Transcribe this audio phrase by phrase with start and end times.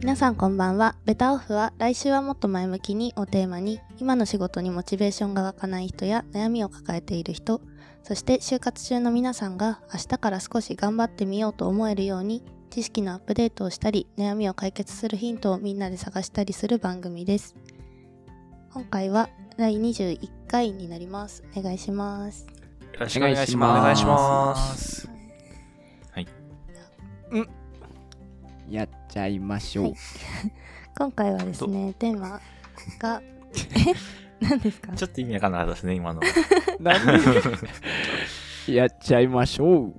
[0.00, 0.96] 皆さんこんばんは。
[1.04, 7.60] ベタオフは来週はもっと前向きにをテーマに、今の仕事にモチベーションが湧かない人や悩みを抱えている人、
[8.02, 17.54] そして就活中の皆さんが明日から少し頑張ってみようと思えるように、知識のアップデートをしたり、悩みを解決するヒントをみんなで探したりする番組です。
[18.72, 21.44] 今回は第21回になります。
[21.54, 22.46] お願いします。
[22.94, 23.80] よろしくお願いします。
[23.80, 25.10] お願いします。
[28.70, 29.84] やっちゃいましょう。
[29.86, 29.94] はい
[30.96, 32.40] 今回はですね、テーマ
[32.98, 33.22] が、
[33.54, 33.58] え
[34.40, 34.92] 何ですか？
[34.92, 36.20] ちょっと意味わかんなかったですね、今の。
[38.68, 39.94] やっちゃいましょう。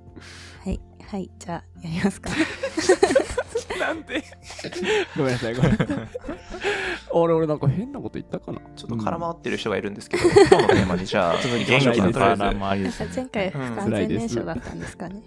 [0.64, 2.30] はい、はい、じゃあ、やりますか。
[3.80, 4.22] なんで？
[5.16, 5.88] ごめんなさい、ごめんなさい。
[7.10, 8.60] 俺、俺なんか変なこと言ったかな？
[8.76, 12.24] ちょっと空回ってる人がいるんですけど、今日のテーマにじゃあ、ちょっと行きましょうか、元気なとり
[12.62, 13.10] あえず。
[13.16, 15.22] 前回不完全燃焼だったんですかね。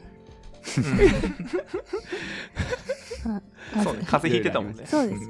[2.56, 2.64] まあ
[3.84, 4.84] そうね、 風邪ひいてたもんね。
[4.86, 5.22] そうです。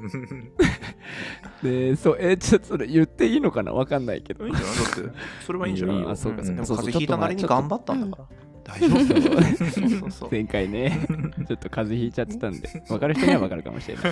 [1.62, 3.72] で、そう、え、ちょっとそれ言っていいのかな？
[3.72, 4.52] わかんないけどいい。
[4.52, 4.76] んじゃない？
[4.76, 8.28] だって、それはいいんじゃないいいよあそうかんでも風邪ひいたなりに頑張ったんだから。
[8.64, 10.28] 大丈夫そうそうそうそう。
[10.30, 11.06] 前回ね、
[11.46, 14.04] ちょっと風邪ひいちゃってたんで、わかる人にはわかるかもしれない。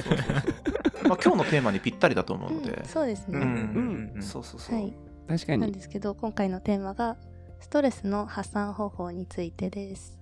[1.09, 2.85] まあ今日のテーマにぴったりだと思うのでうん。
[2.87, 3.39] そうですうね。
[3.41, 4.93] んうんそうそうそう。
[5.29, 5.73] 確かに。
[5.73, 7.17] ですけど、今回のテーマが、
[7.61, 10.19] ストレスの発散方法についてです。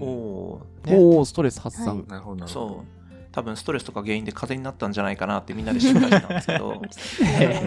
[0.00, 2.04] おおー、ね、おー、ストレス発散。
[2.08, 2.98] なるほど、なるほそう。
[3.30, 6.68] 多分ストレスとか原因で風邪になったんじゃないかなってみんなで心配してたんですけど。
[6.68, 6.82] ど。
[6.90, 7.08] そ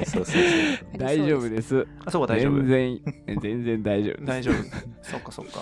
[0.01, 0.97] うそうそう。
[0.97, 1.87] 大丈夫です。
[2.05, 2.67] あ、そうか大丈夫全。
[2.67, 4.25] 然、全然大丈夫。
[4.25, 4.55] 大丈夫。
[5.01, 5.61] そっかそっか。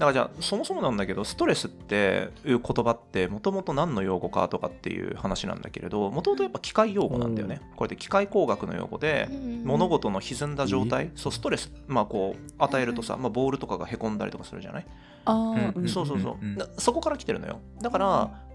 [0.00, 7.60] だからじゃあそもそもなんだけどストレスっていう言葉ってもともと何の用語かとかっていう話なんだけれどもともとやっぱ機械用語なんだよね。
[7.76, 9.28] これで機械工学の用語で
[9.62, 14.86] 物事の歪んだ状態、そうストレスまあこう与えるとさ、まあ、ボールとかがへこんだりとかするじゃない、
[15.26, 17.60] あうんーそうそうそう、うんだそこから来てるのよ。
[17.82, 18.06] だから、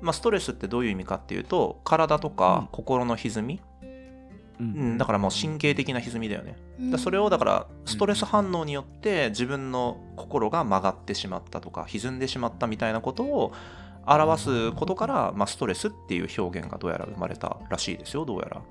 [0.02, 3.62] まあ、ストレスってどういう意味かっていうと体とか心の歪み、
[4.59, 4.95] ううん。
[4.95, 6.57] ん、だからもう神経的な歪みだよね。
[6.80, 13.53] だからそれをだからストレス反応によって自分の心が曲がってしまったとか歪んでしまったみたいなことを
[14.06, 18.62] 表すことから、まあ、ストレスっていう表現がどうやら生まれたらしいですよどうやら。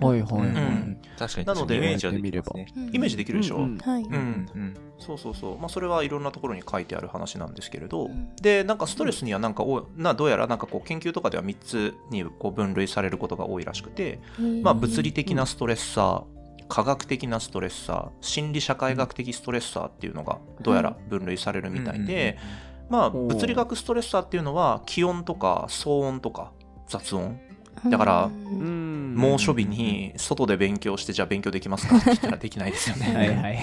[0.00, 0.48] はいはいはい。
[0.48, 0.98] うん。
[1.16, 2.66] 確かに、なのでイメージはできますね。
[2.76, 2.94] うん。
[2.94, 3.62] イメージできるでしょ、うん。
[3.64, 4.02] うんはい。
[4.02, 4.18] うんう
[4.58, 4.76] ん。
[4.98, 8.34] そうそうそう、まあ、それはいろんなところに書いてある話なんですけれど、うん。
[8.36, 14.20] でなんかストレスにはなんかおなどうやらなんかこう研究とかでは3つにこう分類されることが多いらしくて、
[14.62, 16.36] まあ、物理的なストレッサー、
[16.68, 26.52] 科学的なストレッサー心理社会学的ストレッサーっていうのがどうやら分類されるみたいで、まあ、ほう物理学ストレッサーっていうのは気温とか騒音とか
[26.88, 27.40] 雑音
[27.90, 33.14] だから猛暑日に外で勉強してじゃあ勉強できますかって言ったらできないですよね。
[33.14, 33.58] はいはい。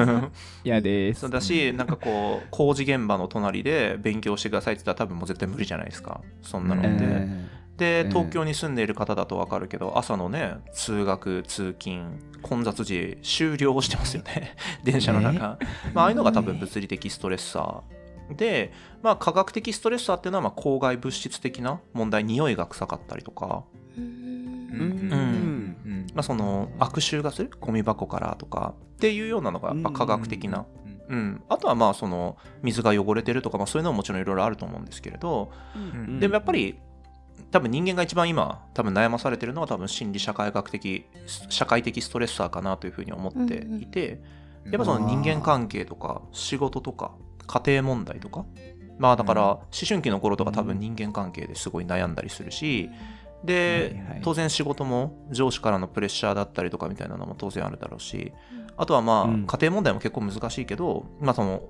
[0.64, 1.20] 嫌です。
[1.20, 6.20] そうだし、なんかこう、工事現場の隣で勉強してくださいって言ったら多分もう絶対無理じゃないですか。
[6.42, 6.90] そんなのって。
[7.00, 14.56] えで、うん東京に住んでいる方だとわかるけど、朝のね、通学、通勤、混雑時、終了してますよね。
[14.84, 15.58] 電車の中。
[15.94, 18.01] まあ、ああいうのが多分物理的ストレッサー。
[18.36, 18.72] で、
[19.02, 23.64] まあ、科学的ストレッサーっていうのは、まあ、公害物質的な問題、匂いが臭かったりとか、
[23.96, 24.04] うん。
[24.72, 25.76] ーうん。
[25.84, 26.06] うん。
[26.14, 30.66] まあ、その悪臭がするゴミ箱からとかっていうようなのがやっぱ科学的な。
[31.08, 36.20] うん、あとはまあその水が汚れてるとか、まあ、そういうのももちろんいろいろあると思うんですけれど、うん。
[36.20, 36.78] でもやっぱり
[37.50, 41.04] 多分人間が一番今多分悩まされてるのは多分心理社会学的
[41.50, 44.22] 社会的ストレッサーかなというふうに思っていて、
[44.64, 47.12] やっぱその人間関係とか仕事とか
[47.46, 48.44] 家庭問題とか？
[48.98, 52.90] まあだから思春期の頃とか多分人間関係ですごい悩んだりするし
[53.44, 54.20] ではいはい。
[54.22, 58.32] 当然仕事も上司からのプレッシャーだったりとかみたいなのも当然あるだろうし
[58.76, 59.46] あとはまあうん。
[59.46, 61.62] 家庭問題も結構難しいけどまあその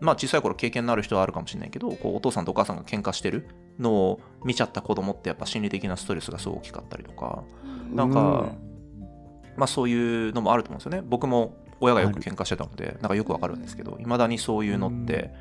[0.00, 7.42] まあ小さい頃経験のある人はあるかもしれないけどこうお父さんとお母さんが喧嘩してるのを見ちゃった子供ってやっぱ心理的なストレスがすごい大きかったりとか
[7.92, 8.52] なんか、
[9.56, 11.02] まあそういうのもあると思うんですよね。
[11.08, 15.32] 僕も親がよく喧嘩してたので、なんかよくわかるんですけど、いまだにそういうのって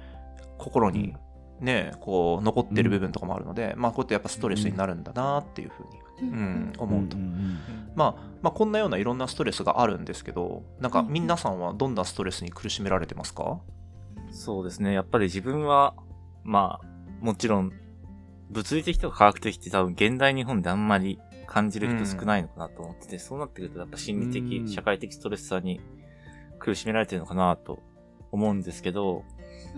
[0.57, 1.15] 心に
[1.59, 5.81] ね、こう残ってる部分とかもあるので、まあこうやってやっぱストレスになるんだなっていうふ
[6.21, 7.17] うに、うん、思うと。
[7.95, 13.59] まあ、まあこんなようないろんなストレスがあるんですけど、なんか皆さんはどんなストレスに苦しめられてますか？
[14.29, 14.93] そうですね。
[14.93, 15.95] やっぱり自分は、
[16.43, 17.71] まあ、もちろん、
[18.51, 24.67] 物理的とか科学的って多分現代日本であんまり感じる人少ないのかなと思ってて、そうなってくるとやっぱ心理的、うん。
[24.67, 25.81] 社会的ストレスさに
[26.59, 27.79] 苦しめられてるのかなと
[28.31, 29.23] 思うんですけど、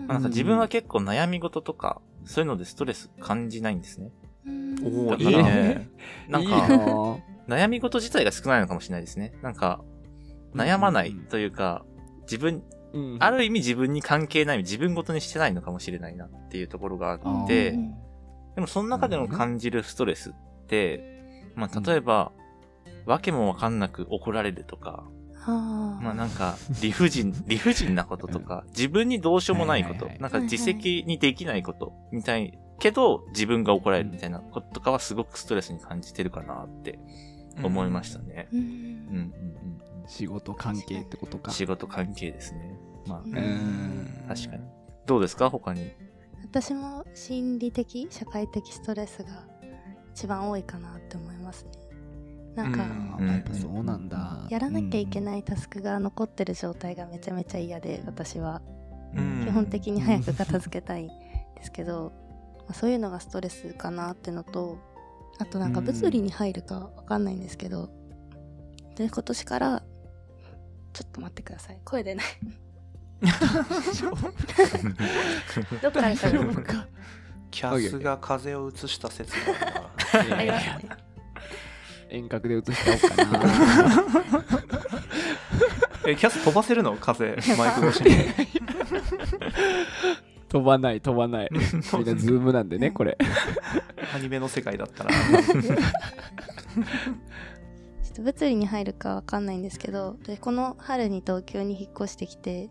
[0.06, 4.10] まあなんか自分は結構悩み事とか、そういうのでストレス感じないんですね。
[4.82, 5.88] おおいいだからね。
[6.28, 9.32] なんいいなか、ぁ悩み事自体が少ないのかもしれないですね。
[9.42, 9.82] なんか、
[10.54, 11.84] 悩まないというか、
[12.22, 12.62] 自分、
[12.92, 17.72] うんある意味自分に関係ない、自分ごとにしてないのかもしれないなっていうところがあって、
[18.54, 22.30] でもその中での感じるストレスっって、まあ、例えば、
[23.04, 25.04] わけもわかんなく怒られるとか。
[25.46, 36.98] まあなんか、理不尽、 理不尽なこととか、自分にどうしようもないことなんか自責にできないこと、みたい、けど、自分が怒られるみたいなこととかはすごくストレスに感じてるかなって
[37.62, 38.48] 思いましたね。
[38.52, 38.68] うんうんう
[39.18, 39.32] ん
[40.06, 41.54] 仕事関係ってことかうん。
[41.54, 42.76] 仕事関係ですね。
[43.06, 44.62] まあ、うんうん確かに。
[45.06, 45.48] どうですか？
[45.50, 45.92] 他に。
[46.42, 49.46] 私も心理的社会的ストレスが
[50.12, 51.70] 一番多いかなって思いますね
[52.54, 52.82] なんか、
[53.18, 53.28] うん。
[53.30, 54.46] あやっぱそうなんだ。
[54.48, 58.62] やらなきゃいけないタスクが残ってる状態がめちゃめちゃ嫌で私は。
[59.14, 59.44] うん。
[59.44, 61.14] 基本的に早く片付けたいんで
[61.62, 62.12] すけど、
[62.58, 64.78] まあ、そういうのがストレスかなってのと
[65.38, 67.88] あとなんか物理に入るかわかんないんですけど、
[68.94, 69.82] で今年から
[70.92, 71.80] ちょっと待ってください。
[71.84, 72.26] 声出ない。
[75.82, 76.86] どっからか
[77.50, 80.88] キャスが風邪をうつした説がある
[82.10, 84.04] 遠隔でうつしちゃおうかな。
[86.06, 86.96] えキャス飛ばせるの？
[86.96, 88.10] 風邪 マイク越しに。
[90.48, 91.48] 飛ばない飛ばない。
[91.52, 91.70] みんな
[92.16, 93.16] ズームなんでねこれ。
[94.14, 95.10] アニメの世界だったら。
[95.10, 102.68] ちょっと物理に入るかわかんないんですけどでこの春に東京に引っ越してきて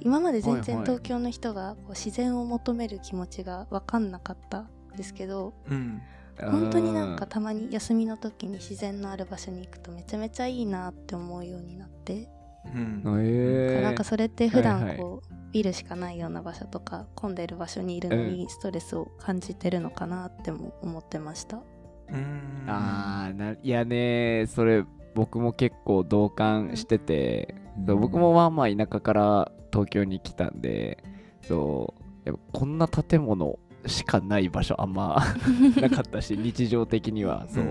[0.00, 0.96] 今まで全然はいはい。
[0.96, 6.02] 東京の人がこう自然を求める気持ちがわかんなかったんですけどうん
[6.40, 12.28] 本当になんかたまに休みの時に自然のある場所に行くとめちゃめちゃいいなって思うようになって、
[12.66, 13.02] うん。
[13.22, 14.86] えなんかそれって普はいはい。
[14.86, 21.62] 段こう、ビルしかないような場所とか混んでる場所にいるのにストレスを感じてるのかなっても思ってました。
[22.08, 22.64] うん。
[22.66, 24.84] あーないやねそれ
[25.14, 28.00] 僕も結構同感してて、うん。
[28.00, 30.98] 僕もまあまあ田舎から東京に来たんで
[31.42, 31.94] そ
[32.24, 35.22] うやっぱこんな建物しかない場所あんま
[35.80, 37.46] なかったし日常的には。
[37.48, 37.64] そう、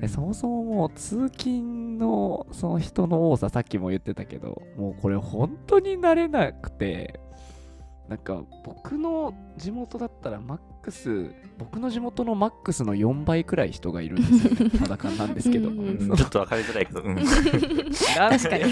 [0.00, 7.20] えそもそももう通勤のその人の多ささっきも言ってたけどもうこれ本当に慣れなくて
[8.08, 14.78] なんか僕の地元だったらマックス僕の地元のマックスの4倍くらい人がいるんですよね。
[14.80, 15.68] 裸なんですけど。
[15.68, 15.78] うん。
[15.78, 16.16] うん。
[16.16, 17.14] ちょっと分かりづらいけど、うん。
[17.14, 17.28] なんで？
[18.38, 18.64] 確かに。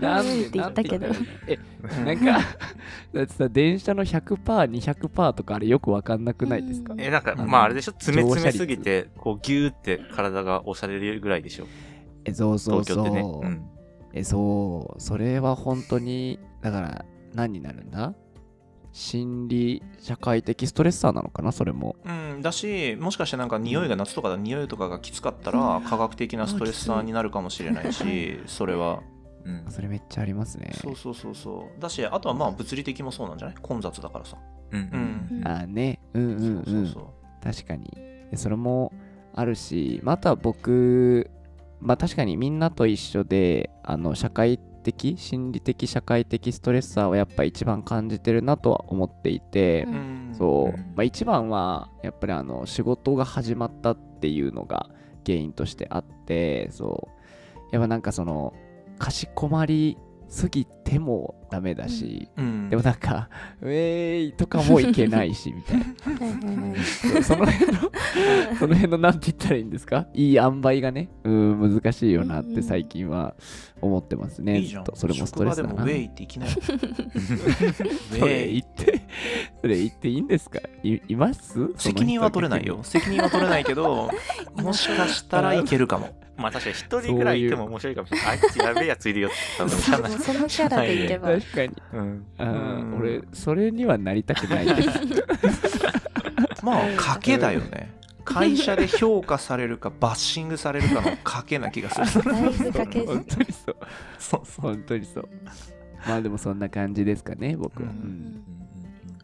[0.00, 0.32] なんで？
[0.32, 1.06] うんって言ったけど
[2.04, 2.24] なんか
[3.12, 6.94] だってさ電車の 100%200% とかあれよくわかんなくないですか？
[6.94, 7.00] うん。
[7.00, 7.92] え、なんか、うんまああれでしょ？
[7.92, 11.66] 詰め詰めすぎて、こうギューって体が押されるぐらいでしょ？
[12.24, 12.96] えそうそうそう。
[12.96, 13.20] 東京ってね。
[13.20, 13.62] うん。
[14.14, 15.00] えそう。
[15.00, 17.04] それは本当にだから
[17.34, 18.14] 何になるんだ？
[18.98, 21.96] 心理社会的ストレッサーなのかなそれも。
[22.02, 29.02] うん、だしもしかしてなんか匂いが夏とかだ匂いとかがきつかったら科学的なストレッサーになるかもしれないしそれは。
[29.44, 29.64] うん。
[29.70, 30.70] それめっちゃありますね。
[30.80, 31.80] そうそうそうそう。
[31.80, 33.56] だしあとはまあ物理的もそうなんじゃない？
[33.60, 34.38] 混雑だからさ。
[34.72, 34.80] うん。
[34.80, 35.46] うんうん。
[35.46, 36.00] あーね。
[36.14, 36.94] うんうんうん。
[37.44, 37.90] 確かに。
[38.30, 38.94] でそれも
[39.34, 41.30] あるしまた僕
[41.80, 44.58] まあ確かにみんなと一緒であの社会
[44.92, 49.94] 的心理的社会的ストレッサーをやっぱ一番感じてるなとは思っていて、うん。
[49.94, 49.96] う
[50.32, 50.94] んそう、うん。
[50.94, 54.88] まあ、一番はやっぱりあの仕事が始まったっていうのが
[55.24, 57.16] 原因としてあってそう。
[57.72, 58.54] やっぱなんかその
[58.98, 62.68] かしこまりすぎてもダメだし、うん。
[62.68, 63.28] でもなんか
[63.62, 67.22] ウェーイとかもいけないしみたいな。
[67.22, 67.78] その辺の
[68.58, 70.06] その辺のなんて言ったらいいんですか？
[70.14, 73.34] いい塩梅がねうん難しいよなって最近は
[73.80, 74.84] 思ってますね、いいじゃん。
[74.84, 75.84] ずっとそれもストレスだな。
[75.84, 79.02] ウェイっていきなよウ そェれイ言って
[79.62, 80.60] それ言っていいんですか？
[80.82, 81.72] いいます？
[81.76, 82.80] 責任は取れないよ。
[82.82, 84.10] 責任は取れないけど
[84.56, 88.28] もしかしたらいけるかもまあ確かに一人ぐらいいても面白いかもしれない。
[88.28, 91.72] あいつやべえやついるよって多分そのキャラでいけば、 確かに。
[91.92, 92.26] うん。
[92.38, 94.66] うん俺それにはなりたくない
[96.62, 97.94] まあ賭けだよね。
[98.24, 102.32] 会社で評価されるかバッシングされるかの賭けな気がする。
[102.32, 103.76] 本当にそう。
[104.18, 105.28] そうそ本当にそう。
[106.06, 107.96] まあでもそんな感じですかね僕は、うん。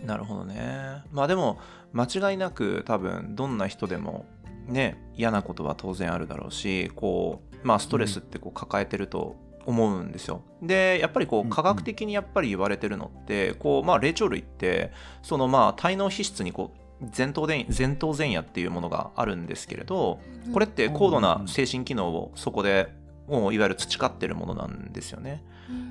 [0.00, 0.04] うん。
[0.04, 1.02] うなるほどね。
[1.10, 1.58] まあでも
[1.92, 4.24] 間違いなく多分どんな人でも
[4.66, 10.42] ね嫌なことは当然あるだろうしこうまあストレスってこう抱えてると思うんですよ。
[10.62, 14.92] でやっぱりこう科学的にやっぱり言われてるのってこうまあ霊長類って
[15.22, 20.20] そのまあ体脳皮質にこう前頭前前頭前野っていうものがあるんですけれど
[20.52, 22.92] これって高度な精神機能をそこで
[23.28, 25.44] もういわゆる培ってるものなんですよね。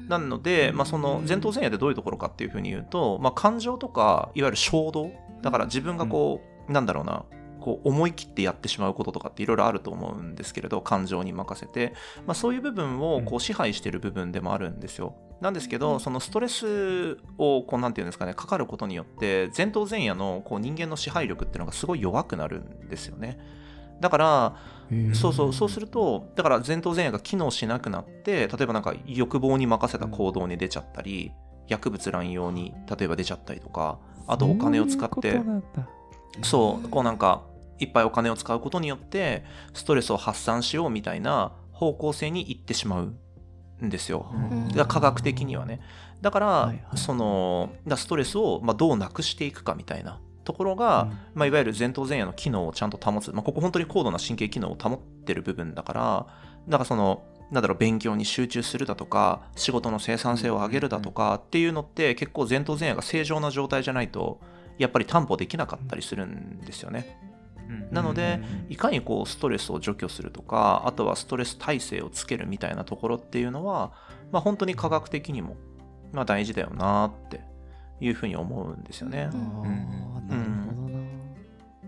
[0.08, 5.12] なので、まあ、その前頭前野ってどういうところかっていうふうに言うと、まあ、感情とかいわゆる衝動
[5.42, 7.24] だから自分がこう、なんだろうな
[7.62, 11.94] こう思い切ってやってしまうこととかっていろいろあると思うんですけれど感情に任せて、
[12.26, 15.16] まあ、そういう部分をこう支配している部分でもあるんですよ。
[15.40, 23.40] なんですけどそのストレスをこうなんていうんですかねかかることによって前頭前野のこう人間の支配力っていうのがすごい弱くなるんですよね。
[24.00, 24.56] だから
[25.14, 31.32] そうそうそうするとだから前頭前野が機能しなくなって例えばなんか欲望に任せた行動に出ちゃったり、
[31.68, 35.40] 薬物乱用に例えば出ちゃったりとかあとお金を使って。
[36.44, 37.44] そうこうなんか
[37.82, 44.32] いっぱいお金を使うことによってストレスを発散しようみたいな方向性に行ってしまうんですよ。
[44.36, 45.82] んだから科学的にはね。
[46.22, 56.28] だから、はいはいそのだストレスをまあどうなくしていくかみたいなところが、まあ、いわゆる前頭前野の機能をちゃんと保つ、まあ、ここ本当に高度な神経機能を保ってる部分だから
[56.68, 64.40] だからそのなんだろう勉強に集中するだとか仕事の生産性を上げるだとかっていうのって結構前頭前野が正常な状態じゃないと
[64.78, 67.31] やっぱり担保できなかったりするんですよね。
[67.92, 73.92] なのでいかにこうストレスを除去するとかあとはストレス耐性をつけるみたいなところっていうのは、
[74.32, 75.56] まあ、本当に科学的にも、
[76.12, 77.42] まあ、大事だよなって
[78.00, 79.30] いうふうに思うんですよね。
[79.34, 81.00] うんあーなるほどな、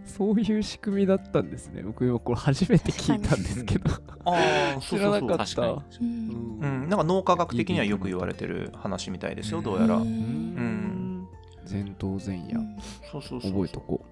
[0.06, 3.90] そういう仕組みだったんですね僕今これ初めて聞いたんですけど。
[4.25, 5.62] ああ知らなかった。
[5.62, 9.96] うんうん、なんか脳科学的にはよく言われてる話みたいですよ、どうやら。
[9.98, 10.08] ううん。
[10.08, 11.28] ん
[11.70, 12.60] 前頭前野。
[13.12, 14.06] そうそうそう覚えとこ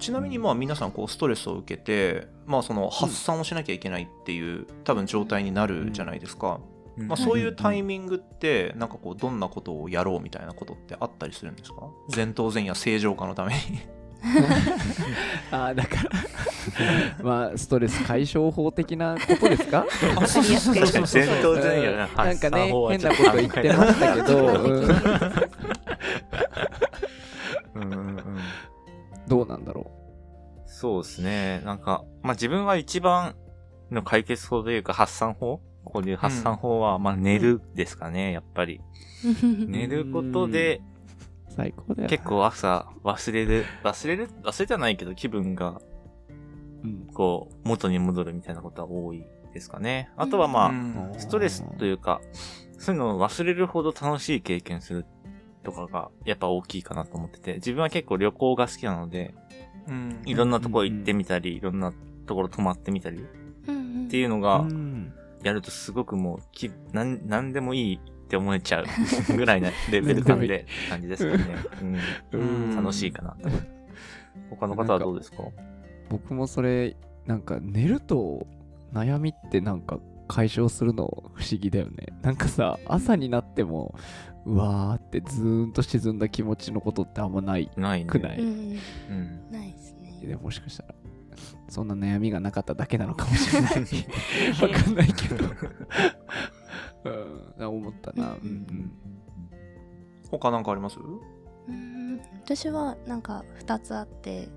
[0.00, 6.60] ちなみにまあ皆さんこうストレスを受けて、まあ、その発散をしなきゃいけないっていう多分状態になるじゃないですか、
[6.98, 7.08] うん。
[7.08, 11.82] まあ、そういうタイミングってなんかこうどんなことをやろうみたいなことってあったりするんですか？
[12.14, 13.58] 前頭前野正常化のために。
[13.58, 13.60] う
[15.54, 16.10] ああだから。
[17.24, 19.86] まあストレス解消法的なことですか？
[20.00, 25.69] 前頭前野がなんかね変発散法はちょっなこと言ってましたけど、うんうん
[30.80, 31.60] そうですね。
[31.66, 33.36] なんか、まあ、自分は一番
[33.90, 38.80] の解決法というか発散法こういう発散法は、まあ、寝るですかね、やっぱり。
[39.68, 40.80] 寝ることで、
[41.50, 45.82] う最高だよな結構朝忘れる、忘れる忘れてはないけど気分が、
[46.82, 49.22] うんこう、元に戻るみたいなことは多い
[49.52, 50.10] ですかね。
[50.16, 52.22] あとはまあ、うんストレスというか、
[52.78, 55.04] そういうのを忘れるほど楽しい経験する
[55.62, 59.34] とかが、やっぱ大きいかなと思ってて、自分は結構旅行が好きなので、
[59.88, 60.22] うん。
[60.24, 61.92] いろんなところ行ってみたり、いろんな
[62.26, 65.12] ところ泊まってみたりっっていうのがう、ん。
[65.42, 68.86] やるとすごくもう、き、なん、なんでもいいって思えちゃう
[69.36, 71.44] ぐらいなレベル感で、感じですかね。
[72.32, 72.40] うん。
[72.40, 72.76] うん。
[72.76, 73.48] 楽しいかなと。
[74.50, 75.44] 他の方はどうですか
[76.08, 78.46] 僕もそれなんか寝ると
[78.92, 82.06] 悩みってなんか解消するの不思議だよね。
[82.22, 83.94] なんかさ朝になっても
[84.46, 87.70] うわーってずーんと沈んだ気持ちのことってあんまない。
[87.76, 88.06] ないね。
[88.06, 88.78] くない、うん。
[89.10, 89.50] うん。
[89.50, 90.20] ないですね。
[90.26, 90.94] でもしかしたら。
[91.68, 93.72] そんな悩みがなかっただけなのかもしれない。
[94.60, 95.44] わかんないけど。
[97.58, 97.66] うん。
[97.66, 98.92] 思ったな、うんうん。
[100.30, 100.98] 他なんかあります？
[101.68, 102.20] うん。
[102.44, 104.48] 私はなんか2つあって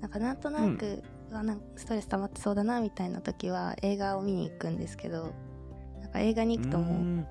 [0.00, 5.32] なんかなんとなく、うわなんかストレス溜まってそうだなみたいな時は映画を見に行くんですけど
[6.00, 7.26] なんか映画に行くともう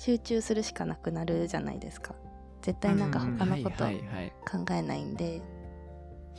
[0.00, 2.14] 集中するしかなくなるじゃないですか。
[2.62, 5.42] 絶対なんか他のこと考えないんで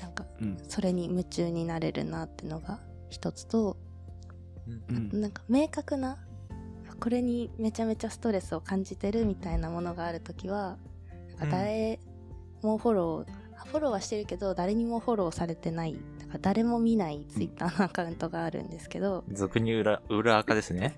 [0.02, 0.58] なんかうん。
[0.68, 2.80] それに夢中になれるなってのが
[3.12, 3.78] 一つと
[4.90, 5.22] うん。
[5.22, 6.18] なんか明確な
[7.00, 10.78] これにめちゃめちゃストレスを感じてるみたいなものがあるときは
[11.38, 12.00] なんか誰
[12.64, 16.00] もフォロー、あフォローはしてるけど誰にもフォローされてないだ
[16.32, 20.98] から誰も見ないツイッターのアカウントがあるんですけど、俗に裏、裏垢ですね。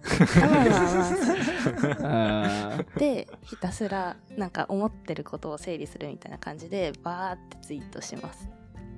[2.98, 8.50] でひたすらなんか思ってることを整理するみたいな感じでバーってツイートします、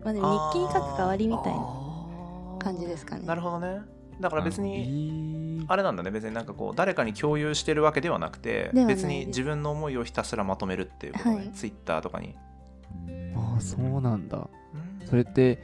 [0.04, 1.60] まあ、でも日記に書く代わりみたいな
[2.60, 3.26] 感じですかね。
[3.26, 3.82] なるほどね。
[4.20, 11.52] だから別にあれなんだね別になんかこう誰かに共有してるわけではなくて別に自分の思いをひたすらまとめるっていうことね、はい。
[11.52, 12.36] ツイッターとかに、
[13.36, 14.38] ああそうなんだ。
[14.38, 15.08] うん。
[15.08, 15.60] それって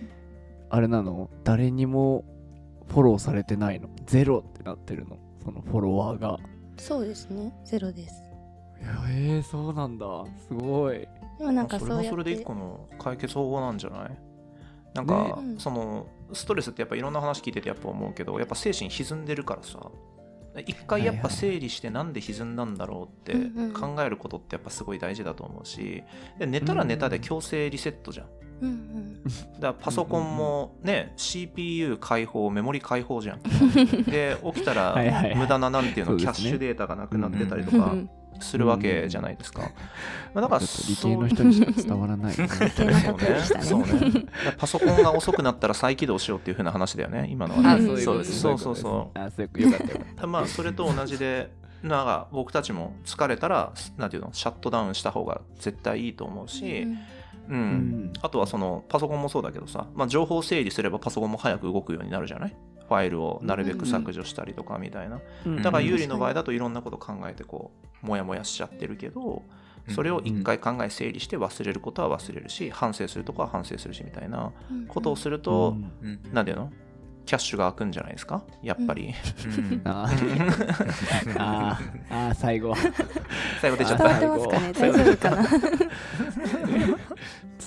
[0.74, 1.30] あれなの？
[1.44, 2.24] 誰にも
[2.88, 3.90] フォローされてないの？
[4.06, 5.18] ゼロってなってるの？
[5.44, 6.38] そのフォロワーが。
[6.78, 7.54] そうですね。
[7.66, 8.24] ゼロです。
[8.82, 10.06] いやえー、そうなんだ。
[10.48, 11.00] すごい。
[11.38, 12.04] でもなんかそそうやって。
[12.06, 14.18] れもそれで一個の解決方法なんじゃない？
[14.94, 15.56] なんか、ね。
[15.58, 19.80] そのストレスってやっぱいろんな話聞いててやっぱ思うけどやっぱ精神歪んでるからさ。
[20.66, 23.34] 一回やっぱ整理してなんで歪んだんだろうって
[23.72, 26.04] 考えることってやっぱすごい大事だと思うし。
[26.40, 33.42] で寝たら寝たで強制リセットじゃんうんうんだからパソコンもね CPU 解放メモリ解放じゃん。
[34.06, 34.96] で起きたら
[35.36, 39.62] 無駄ななんていうのキャッシュデータがなくなってたりとかうんするわけじゃないですか、
[40.34, 42.38] まあ、だから理系の人にしか伝わらない。
[42.38, 42.88] ねそう。
[43.18, 43.26] ね
[43.62, 44.26] そうね。
[44.58, 47.70] パソコンが遅くなったら再起動しようっていう風な話だよね 今のはね。
[47.70, 48.26] あそうそう
[48.58, 51.52] そうそうあそうよかったよかっまあそれと同じで
[51.84, 56.98] なんか僕たちも疲れたらなんていうのシャットダウンした方が絶対いいと思うし、うん
[57.52, 58.14] うん。
[58.22, 62.56] あとはそのパソコンもそうだけどさ、まあ、情報整理すればパソコンも早く動くようになるじゃない？
[62.88, 65.20] ファイルをなるべく削除したりとかみたいな。
[65.46, 65.58] うん。
[65.58, 65.86] だからうん。
[65.88, 67.72] 有利の場合だといろんなこと考えてこ
[68.04, 69.44] うモヤモヤしちゃってるけど
[69.90, 74.52] それを一回考え整理して忘れることは忘れるし反省するとこは反省するしみたいな
[74.88, 75.76] ことをすると
[76.32, 76.72] 何ていうの
[77.26, 78.44] キャッシュが開くんじゃないですか？
[78.62, 79.14] やっぱり。
[79.46, 79.82] うん。
[79.86, 81.36] あー。
[81.38, 82.28] あー。
[82.28, 82.74] あー最後。
[83.62, 84.30] 最後出ちゃっ伝わってた。
[84.30, 84.98] ますかね最後。
[84.98, 85.48] 大丈夫かな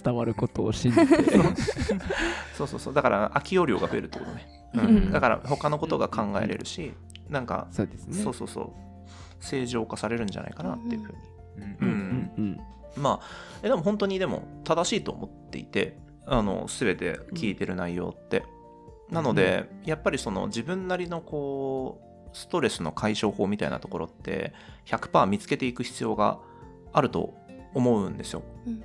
[0.05, 1.07] 伝わることを信じて。
[2.57, 2.95] そうそうそう。
[2.95, 4.47] だから空き容量が増えるってことね。
[4.75, 4.97] ううん。
[5.09, 6.93] ん、だから他のことが考えれるし、
[7.31, 8.15] なんか、そうですね。
[8.23, 8.71] そうそうそう。
[9.41, 11.19] 正常化されるんじゃないかなっていうふうに。
[11.81, 11.89] うん。
[12.37, 12.45] うん。
[12.97, 13.03] うん。
[13.03, 13.27] まあ、
[13.63, 15.97] えでも本当にでも正しいと思っていて、
[16.27, 18.43] あの、すべて聞いてる内容って。
[19.11, 22.01] なので、やっぱりその自分なりのこ
[22.33, 24.53] う、ストレスの解消法みたいなところって
[24.87, 26.41] 100%見つけていく必要が
[26.93, 27.33] あると
[27.75, 28.43] 思うんですよ。
[28.67, 28.83] うん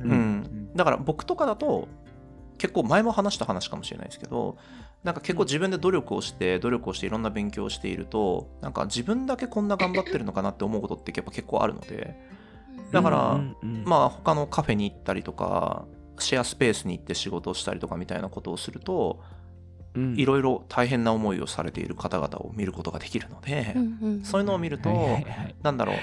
[0.00, 0.10] うん。
[0.10, 0.74] うん。
[0.74, 1.88] だから僕とかだと
[2.56, 4.58] 結構前も話した話かもしれないですけど
[5.04, 12.16] なんか結構自分で努力をして努力をしていろんな勉強をしているとなんか自分だけこんな頑張ってるのかなって思うことってやっぱ結構あるので。
[12.78, 12.90] うん。
[12.92, 13.84] だからうんうん。
[13.84, 15.84] まあ他のカフェに行ったりとか
[16.22, 19.22] シェアスペースに行って仕事をしたりとかみたいなことをすると
[19.94, 20.14] うん。
[20.18, 25.54] いろいろ大変な思いをされている方々を見ることができるのでうんうんそういうのを見るとはいはいはい。
[25.62, 25.96] なんだろう。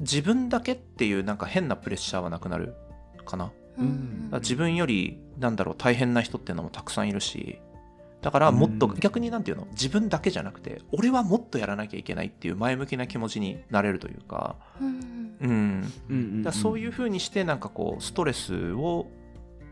[0.00, 2.74] 自分だけっていうなんか変なプレッシャーはなくなる
[3.24, 3.52] かな。
[3.78, 4.30] うん。
[4.34, 7.60] 自分よりなんだろう大変な人っていうのもたくさんいるし
[8.22, 9.66] だからもっとうん逆になんていうの？
[9.72, 14.56] 自分だけじゃなくて俺はもっとやらなきゃいけないっていう前向きな気持ちになれるというか。
[14.80, 15.36] うん。
[15.40, 15.48] うん。
[15.48, 19.08] うんうんだからそういう風にしてなんかこうストレスを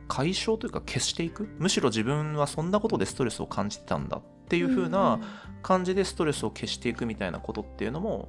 [0.08, 1.48] 解消というか消していく？
[1.58, 5.20] むしろ自分はそんなことでストレスを感じてたんだっていう風な
[5.62, 8.28] 感じでストレスを消していくみたいなことっていうのも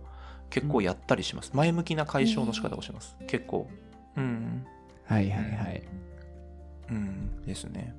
[0.51, 1.49] 結構やったりします。
[1.55, 3.15] 前向きな解消の仕方をします。
[3.25, 3.67] 結構。
[4.15, 4.67] うん。
[5.05, 5.83] はいはいはい。
[6.91, 7.41] うん。
[7.43, 7.95] ですね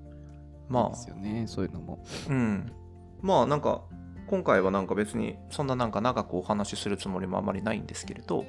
[0.68, 2.72] まあまあですよねそういうのもうん。
[3.20, 3.82] まあなんか
[4.26, 8.44] 今回はなんか別にそんななんか長くお話しするつもりもあまりないんですけれど、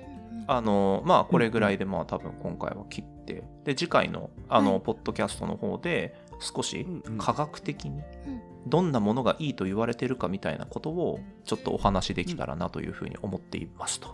[0.47, 6.85] あのまあこれぐらいでまあ多分今回は切って、で次回のあのはいポッドキャストの方で少し
[7.17, 14.07] 科学的にうんどんなものがいいと言われてるかみたいなことをちょっとお話できたらなというふうに思っていますと。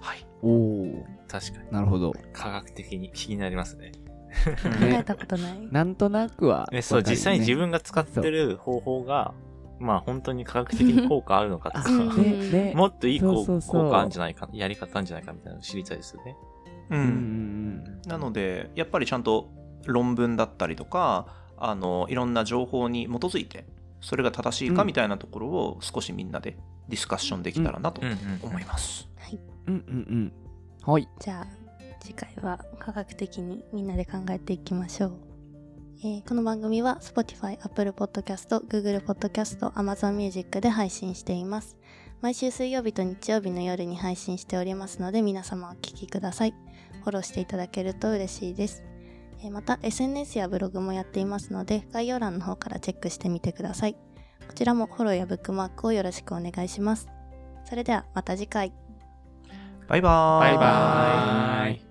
[0.00, 0.26] はい。
[0.42, 1.72] おお確かに。
[1.72, 3.92] なるほど科学的に気になりますね。
[4.62, 5.68] 考えたことない。
[5.70, 9.34] なんとなくはえそう、実際に自分が使ってる方法が、
[9.78, 11.90] まあ本当に科学的に効果あるのかとか、
[12.74, 16.36] もっといい効果あるんじゃないか、やり方あるんじゃないかみたいなの知りたいですよね。
[16.90, 17.56] ううんうん
[18.06, 19.50] なのでやっぱりちゃんと
[19.86, 23.66] 論文だったりとかあのいろんな情報に基づいて
[24.00, 26.56] それが正しいかうんみたいなところを少しみんなで
[26.88, 28.00] ディスカッションできたらなと
[28.42, 29.08] 思います。
[29.66, 30.32] うんうん
[30.86, 30.92] うん。
[30.92, 31.08] はい。
[31.18, 31.65] じゃあ
[32.06, 35.12] 次回は科学的にみんなで考えていきましょう、
[36.04, 41.76] えーこの番組は Spotify、Apple Podcast、Google Podcast、Amazon Music で配信しています。
[42.20, 46.54] 毎週水曜日と日曜日の夜に配信しておりますので皆様お聞きください。
[47.02, 48.84] フォローしていただけると嬉しいです。
[49.42, 53.94] えーまた SNS やブログもやっていますので概要欄の方からチェックしてみてください。
[54.46, 57.08] こちらもフォローやブックマークをよろしくお願いします。
[57.64, 58.72] それではまた次回。
[59.88, 60.48] バイバーイ。
[60.50, 61.85] バイバーイ。